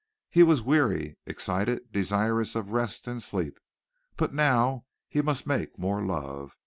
He 0.31 0.41
was 0.41 0.63
weary, 0.63 1.19
excited, 1.27 1.91
desirous 1.91 2.55
of 2.55 2.71
rest 2.71 3.07
and 3.07 3.21
sleep, 3.21 3.59
but 4.17 4.33
now 4.33 4.85
he 5.07 5.21
must 5.21 5.45
make 5.45 5.77
more 5.77 6.03
love. 6.03 6.55